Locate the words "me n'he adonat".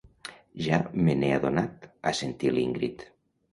1.09-1.87